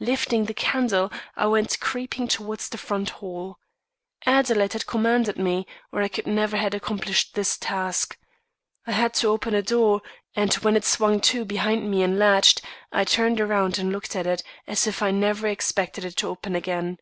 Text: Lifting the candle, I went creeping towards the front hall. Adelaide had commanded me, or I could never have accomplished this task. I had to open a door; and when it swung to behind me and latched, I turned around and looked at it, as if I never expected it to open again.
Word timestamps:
Lifting 0.00 0.46
the 0.46 0.54
candle, 0.54 1.12
I 1.36 1.46
went 1.48 1.80
creeping 1.80 2.28
towards 2.28 2.70
the 2.70 2.78
front 2.78 3.10
hall. 3.10 3.58
Adelaide 4.24 4.72
had 4.72 4.86
commanded 4.86 5.36
me, 5.38 5.66
or 5.92 6.00
I 6.00 6.08
could 6.08 6.26
never 6.26 6.56
have 6.56 6.72
accomplished 6.72 7.34
this 7.34 7.58
task. 7.58 8.18
I 8.86 8.92
had 8.92 9.12
to 9.16 9.28
open 9.28 9.54
a 9.54 9.60
door; 9.60 10.00
and 10.34 10.54
when 10.54 10.76
it 10.78 10.84
swung 10.86 11.20
to 11.28 11.44
behind 11.44 11.90
me 11.90 12.02
and 12.02 12.18
latched, 12.18 12.62
I 12.90 13.04
turned 13.04 13.38
around 13.38 13.78
and 13.78 13.92
looked 13.92 14.16
at 14.16 14.26
it, 14.26 14.42
as 14.66 14.86
if 14.86 15.02
I 15.02 15.10
never 15.10 15.46
expected 15.46 16.06
it 16.06 16.16
to 16.16 16.28
open 16.28 16.56
again. 16.56 16.96